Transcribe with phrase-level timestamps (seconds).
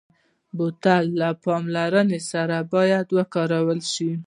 [0.57, 4.11] بوتل له پاملرنې سره باید وکارول شي.